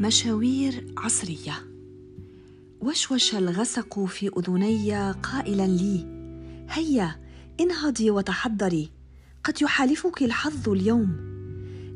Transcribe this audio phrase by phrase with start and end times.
[0.00, 1.54] مشاوير عصرية.
[2.80, 6.06] وشوش الغسق في أذني قائلا لي.
[6.70, 7.16] هيا
[7.60, 8.90] انهضي وتحضري.
[9.44, 11.16] قد يحالفك الحظ اليوم.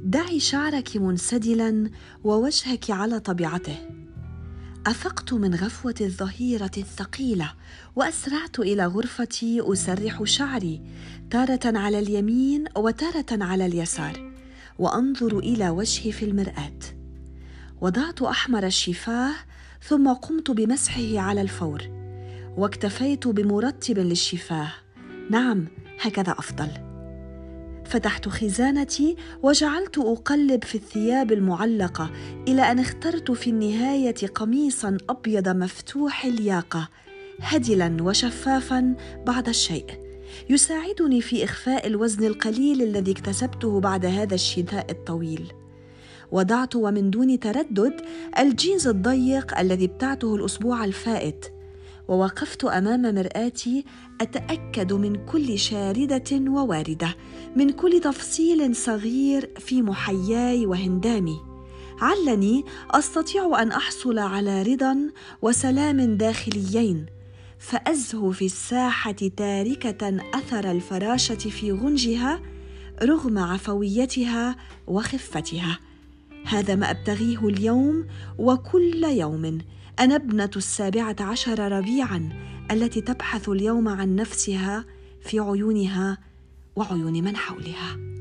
[0.05, 1.91] دعي شعرك منسدلا
[2.25, 3.77] ووجهك على طبيعته.
[4.87, 7.53] أفقت من غفوة الظهيرة الثقيلة
[7.97, 10.81] وأسرعت إلى غرفتي أسرح شعري
[11.31, 14.33] تارة على اليمين وتارة على اليسار
[14.79, 16.79] وأنظر إلى وجهي في المرآة.
[17.81, 19.33] وضعت أحمر الشفاه
[19.83, 21.83] ثم قمت بمسحه على الفور
[22.57, 24.73] واكتفيت بمرطب للشفاه.
[25.31, 25.67] نعم
[26.01, 26.69] هكذا أفضل.
[27.85, 32.11] فتحت خزانتي وجعلت أقلب في الثياب المعلقة
[32.49, 36.89] إلى أن اخترت في النهاية قميصا أبيض مفتوح الياقه
[37.41, 38.95] هدلا وشفافا
[39.27, 39.87] بعض الشيء.
[40.51, 45.53] يساعدني في إخفاء الوزن القليل الذي اكتسبته بعد هذا الشتاء الطويل.
[46.33, 48.01] وضعت ومن دون تردد
[48.39, 51.47] الجينز الضيق الذي ابتعته الأسبوع الفائت.
[52.09, 53.85] ووقفت أمام مرآتي
[54.21, 57.17] أتأكد من كل شاردة وواردة
[57.57, 61.37] من كل تفصيل صغير في محياي وهندامي.
[62.01, 65.11] علني أستطيع أن أحصل على رضا
[65.43, 67.07] وسلام داخليين
[67.59, 72.41] فأزهو في الساحة تاركة أثر الفراشة في غنجها
[73.03, 75.79] رغم عفويتها وخفتها.
[76.47, 78.07] هذا ما أبتغيه اليوم
[78.39, 79.59] وكل يوم.
[79.99, 82.29] أنا ابنة السابعة عشر ربيعا
[82.71, 84.85] التي تبحث اليوم عن نفسها
[85.21, 86.19] في عيونها
[86.77, 88.16] وعيون من حولها.